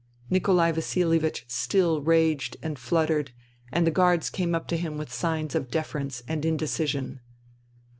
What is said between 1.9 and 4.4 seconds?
raged and fluttered, and the guards